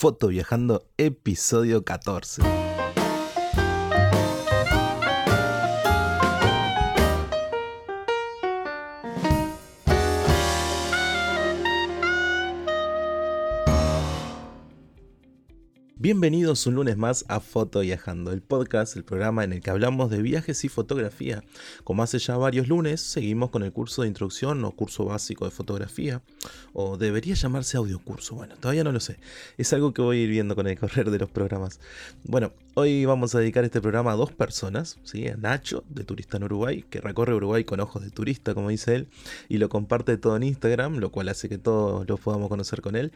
[0.00, 2.67] Foto Viajando, episodio 14.
[16.10, 20.08] Bienvenidos un lunes más a Foto Viajando, el podcast, el programa en el que hablamos
[20.08, 21.44] de viajes y fotografía.
[21.84, 25.50] Como hace ya varios lunes, seguimos con el curso de introducción o curso básico de
[25.50, 26.22] fotografía,
[26.72, 29.18] o debería llamarse audiocurso, bueno, todavía no lo sé.
[29.58, 31.78] Es algo que voy a ir viendo con el correr de los programas.
[32.24, 35.26] Bueno, hoy vamos a dedicar este programa a dos personas, ¿sí?
[35.36, 39.08] Nacho, de Turista en Uruguay, que recorre Uruguay con ojos de turista, como dice él,
[39.48, 42.94] y lo comparte todo en Instagram, lo cual hace que todos lo podamos conocer con
[42.94, 43.10] él.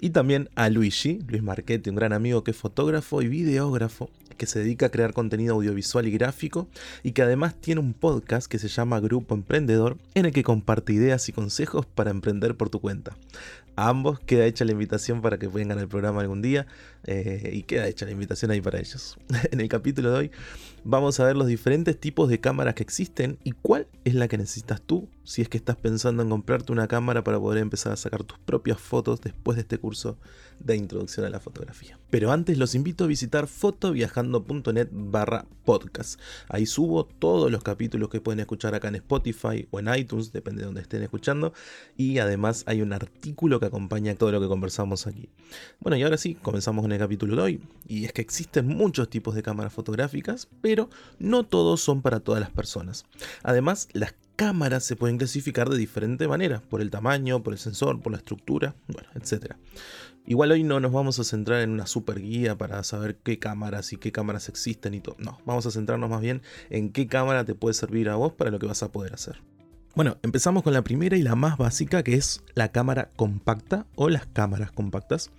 [0.00, 4.46] Y también a Luigi, Luis Marchetti, un gran amigo que es fotógrafo y videógrafo, que
[4.46, 6.66] se dedica a crear contenido audiovisual y gráfico
[7.02, 10.94] y que además tiene un podcast que se llama Grupo Emprendedor en el que comparte
[10.94, 13.14] ideas y consejos para emprender por tu cuenta.
[13.76, 16.66] A ambos queda hecha la invitación para que vengan al programa algún día
[17.04, 19.16] eh, y queda hecha la invitación ahí para ellos.
[19.50, 20.30] en el capítulo de hoy
[20.84, 24.38] vamos a ver los diferentes tipos de cámaras que existen y cuál es la que
[24.38, 27.96] necesitas tú si es que estás pensando en comprarte una cámara para poder empezar a
[27.96, 30.18] sacar tus propias fotos después de este curso
[30.58, 31.98] de introducción a la fotografía.
[32.10, 36.20] Pero antes los invito a visitar fotoviajando.net barra podcast.
[36.48, 40.60] Ahí subo todos los capítulos que pueden escuchar acá en Spotify o en iTunes, depende
[40.60, 41.52] de donde estén escuchando.
[41.96, 45.28] Y además hay un artículo que acompaña todo lo que conversamos aquí.
[45.80, 47.60] Bueno, y ahora sí, comenzamos con el capítulo de hoy.
[47.86, 52.40] Y es que existen muchos tipos de cámaras fotográficas, pero no todos son para todas
[52.40, 53.04] las personas.
[53.42, 58.00] Además, las cámaras se pueden clasificar de diferente manera, por el tamaño, por el sensor,
[58.00, 59.54] por la estructura, bueno, etc.
[60.24, 63.92] Igual hoy no nos vamos a centrar en una super guía para saber qué cámaras
[63.92, 65.16] y qué cámaras existen y todo.
[65.18, 68.50] No, vamos a centrarnos más bien en qué cámara te puede servir a vos para
[68.50, 69.42] lo que vas a poder hacer.
[69.94, 74.08] Bueno, empezamos con la primera y la más básica que es la cámara compacta o
[74.08, 75.30] las cámaras compactas.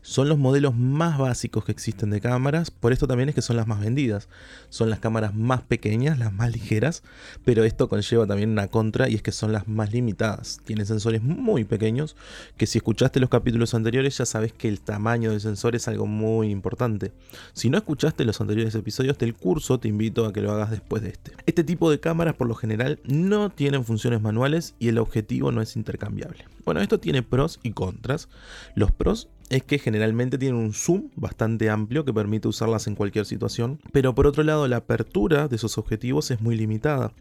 [0.00, 3.56] Son los modelos más básicos que existen de cámaras, por esto también es que son
[3.56, 4.30] las más vendidas.
[4.70, 7.02] Son las cámaras más pequeñas, las más ligeras,
[7.44, 10.60] pero esto conlleva también una contra y es que son las más limitadas.
[10.64, 12.16] Tienen sensores muy pequeños,
[12.56, 16.06] que si escuchaste los capítulos anteriores ya sabes que el tamaño del sensor es algo
[16.06, 17.12] muy importante.
[17.52, 21.02] Si no escuchaste los anteriores episodios del curso, te invito a que lo hagas después
[21.02, 21.32] de este.
[21.44, 25.50] Este tipo de cámaras por lo general no tienen función funciones manuales y el objetivo
[25.50, 26.44] no es intercambiable.
[26.64, 28.28] Bueno, esto tiene pros y contras.
[28.76, 33.24] Los pros es que generalmente tienen un zoom bastante amplio que permite usarlas en cualquier
[33.24, 37.12] situación, pero por otro lado la apertura de esos objetivos es muy limitada.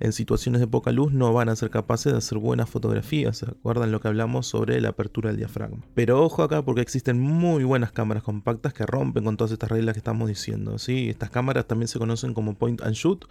[0.00, 3.46] En situaciones de poca luz no van a ser capaces de hacer buenas fotografías, ¿se
[3.46, 5.84] acuerdan lo que hablamos sobre la apertura del diafragma?
[5.94, 9.94] Pero ojo acá porque existen muy buenas cámaras compactas que rompen con todas estas reglas
[9.94, 11.10] que estamos diciendo, ¿sí?
[11.10, 13.24] Estas cámaras también se conocen como point and shoot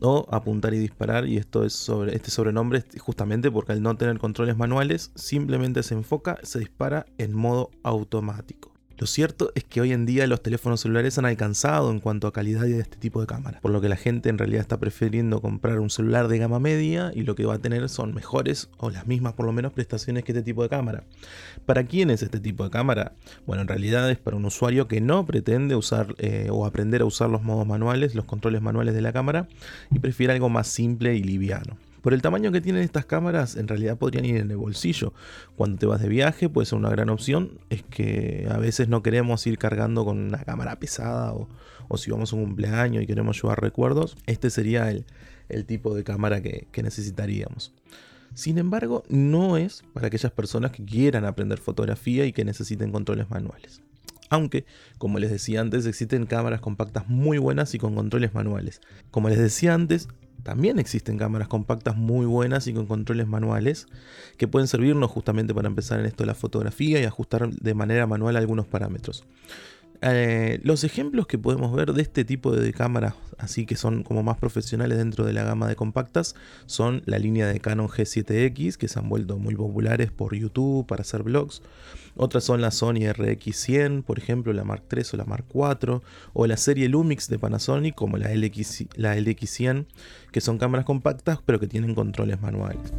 [0.00, 4.18] o apuntar y disparar y esto es sobre este sobrenombre justamente porque al no tener
[4.18, 7.70] controles manuales simplemente se enfoca, se dispara en modo
[8.98, 12.32] Lo cierto es que hoy en día los teléfonos celulares han alcanzado en cuanto a
[12.32, 15.42] calidad de este tipo de cámara, por lo que la gente en realidad está prefiriendo
[15.42, 18.88] comprar un celular de gama media y lo que va a tener son mejores o
[18.88, 21.04] las mismas por lo menos prestaciones que este tipo de cámara.
[21.66, 23.12] ¿Para quién es este tipo de cámara?
[23.44, 27.04] Bueno, en realidad es para un usuario que no pretende usar eh, o aprender a
[27.04, 29.46] usar los modos manuales, los controles manuales de la cámara
[29.90, 31.76] y prefiere algo más simple y liviano.
[32.06, 35.12] Por el tamaño que tienen estas cámaras, en realidad podrían ir en el bolsillo.
[35.56, 37.58] Cuando te vas de viaje, puede ser una gran opción.
[37.68, 41.48] Es que a veces no queremos ir cargando con una cámara pesada o,
[41.96, 44.16] si vamos a un cumpleaños y queremos llevar recuerdos.
[44.26, 47.74] Este sería el, tipo de cámara que, que necesitaríamos.
[48.34, 53.28] Sin embargo, no es para aquellas personas que quieran aprender fotografía y que necesiten controles
[53.30, 53.82] manuales.
[54.30, 54.64] Aunque,
[54.98, 58.80] como les decía antes, existen cámaras compactas muy buenas y con controles manuales.
[59.10, 60.08] Como les decía antes,
[60.46, 63.88] también existen cámaras compactas muy buenas y con controles manuales
[64.36, 68.06] que pueden servirnos justamente para empezar en esto de la fotografía y ajustar de manera
[68.06, 69.24] manual algunos parámetros.
[70.02, 74.22] Eh, los ejemplos que podemos ver de este tipo de cámaras, así que son como
[74.22, 76.34] más profesionales dentro de la gama de compactas,
[76.66, 81.02] son la línea de Canon G7X, que se han vuelto muy populares por YouTube para
[81.02, 81.62] hacer vlogs.
[82.16, 86.00] Otras son la Sony RX100, por ejemplo, la Mark III o la Mark IV,
[86.32, 89.86] o la serie Lumix de Panasonic, como la, LX, la LX100,
[90.32, 92.92] que son cámaras compactas pero que tienen controles manuales.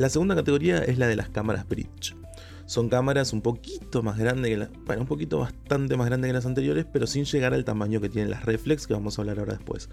[0.00, 2.16] La segunda categoría es la de las cámaras bridge.
[2.64, 6.86] Son cámaras un poquito más grandes que un poquito bastante más grandes que las anteriores,
[6.90, 9.90] pero sin llegar al tamaño que tienen las reflex, que vamos a hablar ahora después.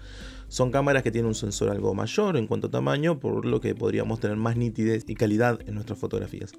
[0.48, 3.74] Son cámaras que tienen un sensor algo mayor en cuanto a tamaño, por lo que
[3.74, 6.52] podríamos tener más nitidez y calidad en nuestras fotografías.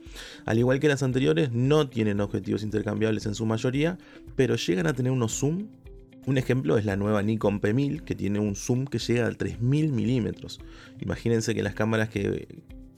[0.45, 3.97] Al igual que las anteriores, no tienen objetivos intercambiables en su mayoría,
[4.35, 5.69] pero llegan a tener unos zoom
[6.27, 9.91] Un ejemplo es la nueva Nikon P1000 que tiene un zoom que llega a 3000
[9.91, 10.59] milímetros.
[10.99, 12.47] Imagínense que las cámaras que,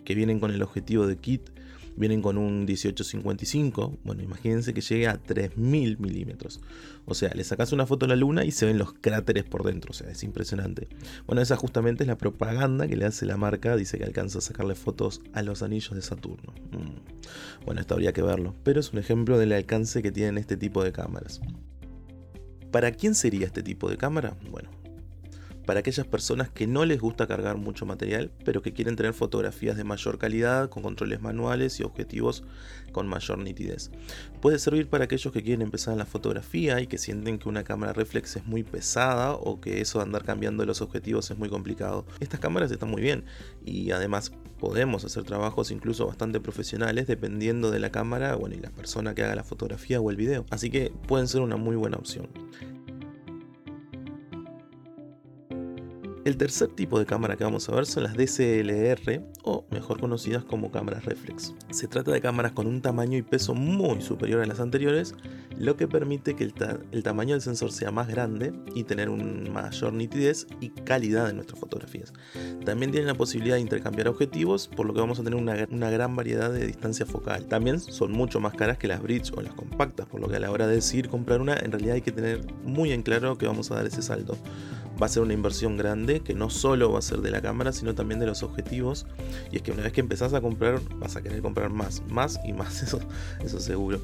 [0.04, 1.50] que vienen con el objetivo de kit
[1.96, 4.00] vienen con un 1855.
[4.04, 6.60] Bueno, imagínense que llegue a 3000 milímetros.
[7.06, 9.64] O sea, le sacas una foto a la luna y se ven los cráteres por
[9.64, 9.92] dentro.
[9.92, 10.88] O sea, es impresionante.
[11.26, 13.76] Bueno, esa justamente es la propaganda que le hace la marca.
[13.76, 16.54] Dice que alcanza a sacarle fotos a los anillos de Saturno.
[16.72, 17.66] Mm.
[17.66, 18.56] Bueno, esto habría que verlo.
[18.64, 21.42] Pero es un ejemplo del alcance que tienen este tipo de cámaras.
[22.72, 24.38] ¿Para quién sería este tipo de cámara?
[24.50, 24.70] Bueno,
[25.66, 29.78] para aquellas personas que no les gusta cargar mucho material, pero que quieren tener fotografías
[29.78, 32.44] de mayor calidad, con controles manuales y objetivos
[32.92, 33.92] con mayor nitidez.
[34.42, 37.64] Puede servir para aquellos que quieren empezar en la fotografía y que sienten que una
[37.64, 41.50] cámara reflex es muy pesada o que eso de andar cambiando los objetivos es muy
[41.50, 42.06] complicado.
[42.20, 43.24] Estas cámaras están muy bien
[43.66, 48.70] y además podemos hacer trabajos incluso bastante profesionales dependiendo de la cámara bueno, y la
[48.70, 50.46] persona que haga la fotografía o el video.
[50.50, 52.30] Así que pueden ser una muy buena opción.
[56.24, 60.44] El tercer tipo de cámara que vamos a ver son las DSLR o mejor conocidas
[60.44, 61.56] como cámaras reflex.
[61.72, 65.16] Se trata de cámaras con un tamaño y peso muy superior a las anteriores,
[65.58, 69.94] lo que permite que el, tamaño del sensor sea más grande y tener una mayor
[69.94, 72.14] nitidez y calidad en nuestras fotografías.
[72.66, 76.16] También tienen la posibilidad de intercambiar objetivos, por lo que vamos a tener una, gran
[76.16, 77.48] variedad de distancia focal.
[77.48, 80.40] También son mucho más caras que las bridge o las compactas, por lo que a
[80.40, 83.48] la hora de decidir comprar una, en realidad hay que tener muy en claro que
[83.48, 84.38] vamos a dar ese salto
[85.02, 87.72] va a ser una inversión grande que no solo va a ser de la cámara,
[87.72, 89.08] sino también de los objetivos.
[89.52, 92.40] Y es que una vez que empezás a comprar, vas a querer comprar más, más
[92.46, 93.00] y más, eso,
[93.44, 94.00] eso seguro.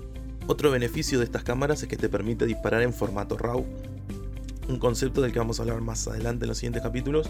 [0.47, 3.65] Otro beneficio de estas cámaras es que te permite disparar en formato RAW,
[4.69, 7.29] un concepto del que vamos a hablar más adelante en los siguientes capítulos,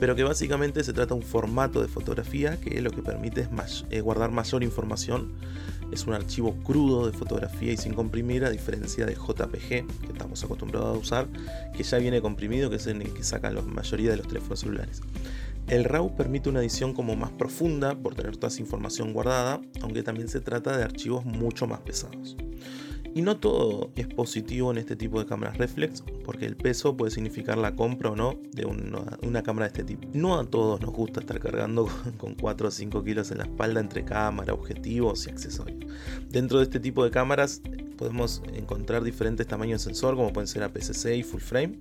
[0.00, 3.48] pero que básicamente se trata de un formato de fotografía que lo que permite
[3.90, 5.32] es guardar mayor información
[5.92, 10.42] es un archivo crudo de fotografía y sin comprimir, a diferencia de JPG, que estamos
[10.44, 11.28] acostumbrados a usar,
[11.76, 14.60] que ya viene comprimido, que es en el que sacan la mayoría de los teléfonos
[14.60, 15.00] celulares.
[15.68, 20.02] El RAW permite una edición como más profunda por tener toda esa información guardada, aunque
[20.02, 22.36] también se trata de archivos mucho más pesados.
[23.14, 27.10] Y no todo es positivo en este tipo de cámaras reflex, porque el peso puede
[27.10, 30.08] significar la compra o no de una, cámara de este tipo.
[30.12, 31.88] No a todos nos gusta estar cargando
[32.18, 35.90] con 4 o 5 kilos en la espalda entre cámara, objetivos y accesorios.
[36.28, 37.62] Dentro de este tipo de cámaras
[37.98, 41.78] podemos encontrar diferentes tamaños de sensor, como pueden ser APS-C y full frame.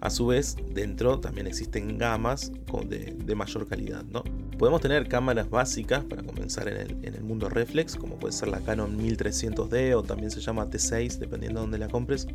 [0.00, 2.52] A su vez, dentro también existen gamas
[2.86, 4.04] de, mayor calidad.
[4.04, 4.22] ¿no?
[4.58, 8.48] Podemos tener cámaras básicas para comenzar en el, en el, mundo reflex, como puede ser
[8.48, 12.26] la Canon 1300D o también se llama T6, dependiendo de dónde la compres.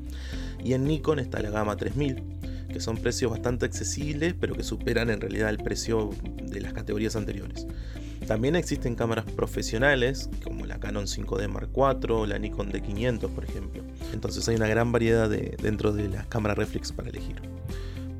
[0.63, 2.23] Y en Nikon está la gama 3000,
[2.71, 6.09] que son precios bastante accesibles, pero que superan en realidad el precio
[6.43, 7.67] de las categorías anteriores.
[8.27, 13.43] También existen cámaras profesionales, como la Canon 5D Mark IV o la Nikon D500, por
[13.43, 13.83] ejemplo.
[14.13, 17.41] Entonces hay una gran variedad dentro de las cámaras reflex para elegir.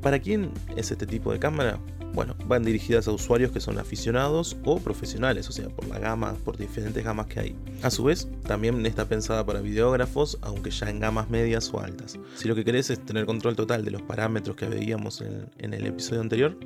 [0.02, 1.78] ¿Para quién es este tipo de cámara?
[2.12, 6.34] Bueno, van dirigidas a usuarios que son aficionados o profesionales, o sea, por la gama,
[6.44, 7.56] por diferentes gamas que hay.
[7.82, 12.18] A su vez, también está pensada para videógrafos, aunque ya en gamas medias o altas.
[12.34, 15.86] Si lo que querés es tener control total de los parámetros que veíamos en, el
[15.86, 16.58] episodio anterior,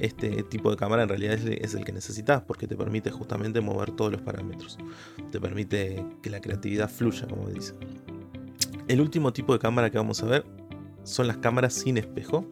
[0.00, 3.90] este tipo de cámara en realidad es, el que necesitas, porque te permite justamente mover
[3.90, 4.78] todos los parámetros.
[5.30, 7.74] Te permite que la creatividad fluya, como dice.
[8.88, 10.57] El último tipo de cámara que vamos a ver
[11.08, 12.46] son las cámaras sin espejo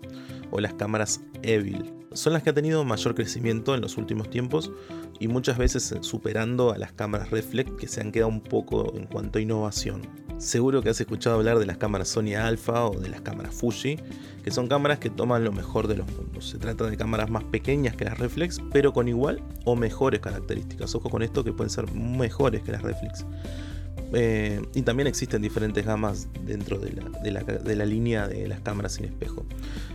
[0.50, 1.92] o las cámaras Evil.
[2.12, 4.72] Son las que han tenido mayor crecimiento en los últimos tiempos
[5.20, 9.06] y muchas veces superando a las cámaras reflex que se han quedado un poco en
[9.06, 10.02] cuanto a innovación.
[10.38, 13.98] Seguro que has escuchado hablar de las cámaras Sony Alpha o de las cámaras Fuji,
[14.44, 16.50] que son cámaras que toman lo mejor de los mundos.
[16.50, 20.94] Se trata de cámaras más pequeñas que las reflex, pero con igual o mejores características.
[20.94, 23.24] Ojo con esto que pueden ser mejores que las reflex.
[24.12, 29.44] Eh, y también existen diferentes gamas dentro de la, línea de las cámaras sin espejo.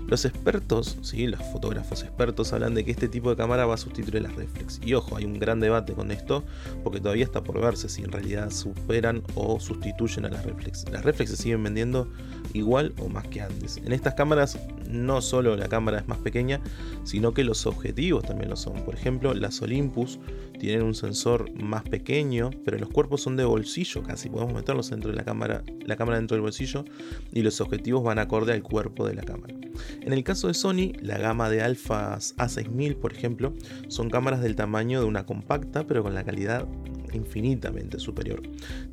[0.07, 1.27] Los expertos, ¿sí?
[1.27, 4.81] los fotógrafos expertos, hablan de que este tipo de cámara va a sustituir las reflex.
[4.83, 6.43] Y ojo, hay un gran debate con esto,
[6.83, 10.89] porque todavía está por verse si en realidad superan o sustituyen a las reflex.
[10.91, 12.11] Las reflex se siguen vendiendo
[12.53, 13.77] igual o más que antes.
[13.77, 16.59] En estas cámaras no solo la cámara es más pequeña,
[17.03, 18.83] sino que los objetivos también lo son.
[18.83, 20.19] Por ejemplo, las Olympus
[20.59, 24.29] tienen un sensor más pequeño, pero los cuerpos son de bolsillo casi.
[24.29, 26.85] Podemos meterlos dentro de la cámara, la cámara dentro del bolsillo
[27.31, 29.55] y los objetivos van acorde al cuerpo de la cámara.
[30.01, 33.53] En el caso de Sony, la gama de Alphas A6000, por ejemplo,
[33.87, 36.67] son cámaras del tamaño de una compacta, pero con la calidad
[37.13, 38.41] infinitamente superior.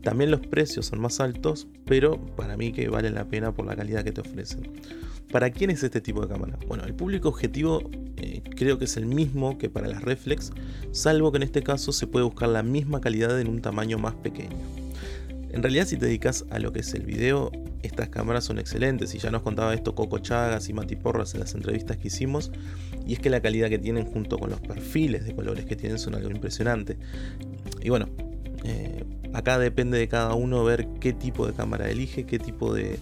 [0.03, 3.77] También los precios son más altos, pero para mí que valen la pena por la
[3.77, 4.71] calidad que te ofrecen.
[5.31, 6.59] ¿Para quién es este tipo de cámara?
[6.67, 10.53] Bueno, el público objetivo eh, creo que es el mismo que para las reflex,
[10.91, 14.15] salvo que en este caso se puede buscar la misma calidad en un tamaño más
[14.15, 14.57] pequeño.
[15.51, 17.51] En realidad si te dedicas a lo que es el video,
[17.83, 19.15] estas cámaras son excelentes.
[19.15, 22.51] Y ya nos contaba esto Coco Chagas y Mati Porras en las entrevistas que hicimos.
[23.07, 25.99] Y es que la calidad que tienen junto con los perfiles de colores que tienen
[25.99, 26.99] son algo impresionante.
[27.83, 28.09] Y bueno,
[28.65, 32.99] eh, acá depende de cada uno ver qué tipo de cámara elige, qué tipo de,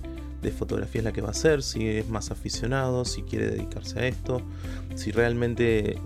[0.57, 4.07] fotografía es la que va a hacer, si es más aficionado, si quiere dedicarse a
[4.07, 4.43] esto,
[4.95, 5.99] si realmente eh,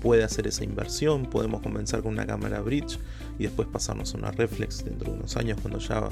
[0.00, 3.00] puede hacer esa inversión, podemos comenzar con una cámara bridge
[3.38, 6.08] y después pasarnos a una reflex dentro de unos años cuando ya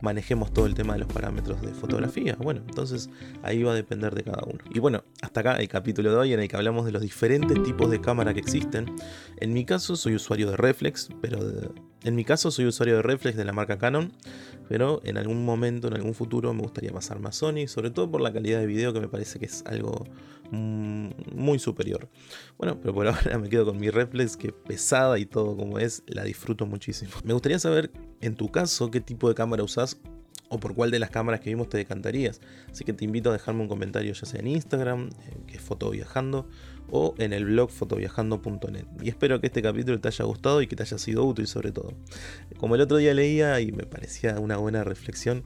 [0.00, 2.36] manejemos todo el tema de los parámetros de fotografía.
[2.38, 3.08] Bueno, entonces
[3.42, 4.58] ahí va a depender de cada uno.
[4.70, 7.62] Y bueno, hasta acá el capítulo de hoy en el que hablamos de los diferentes
[7.62, 8.94] tipos de cámara que existen.
[9.38, 11.38] En mi caso soy usuario de reflex, pero
[12.04, 14.12] en mi caso soy usuario de reflex de la marca Canon,
[14.68, 18.20] pero en algún momento, en algún futuro me gustaría pasarme a Sony, sobre todo por
[18.20, 20.04] la calidad de video que me parece que es algo
[20.50, 22.08] mm, muy superior.
[22.58, 26.02] Bueno, pero por ahora me quedo con mi reflex que pesada y todo como es,
[26.06, 27.12] la disfruto muchísimo.
[27.24, 27.90] Me gustaría saber
[28.20, 29.98] en tu caso qué tipo de cámara usas
[30.48, 32.40] o por cuál de las cámaras que vimos te decantarías.
[32.70, 35.08] Así que te invito a dejarme un comentario ya sea en Instagram,
[35.46, 36.46] que es Fotoviajando,
[36.94, 38.84] o en el blog fotoviajando.net.
[39.02, 41.72] Y espero que este capítulo te haya gustado y que te haya sido útil sobre
[41.72, 41.94] todo.
[42.58, 45.42] Como el otro día leía y me parecía una buena reflexión,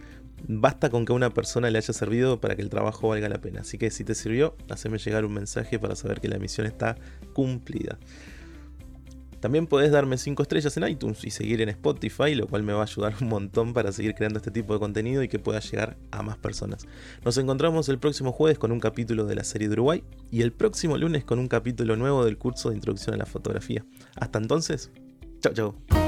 [0.48, 3.40] basta con que a una persona le haya servido para que el trabajo valga la
[3.40, 3.60] pena.
[3.60, 6.96] Así que si te sirvió, haceme llegar un mensaje para saber que la misión está
[7.32, 7.96] cumplida.
[9.46, 12.80] También podés darme 5 estrellas en iTunes y seguir en Spotify, lo cual me va
[12.80, 15.96] a ayudar un montón para seguir creando este tipo de contenido y que pueda llegar
[16.10, 16.84] a más personas.
[17.24, 20.52] Nos encontramos el próximo jueves con un capítulo de la serie de Uruguay y el
[20.52, 23.84] próximo lunes con un capítulo nuevo del curso de introducción a la fotografía.
[24.16, 24.90] Hasta entonces,
[25.38, 26.05] chao chao.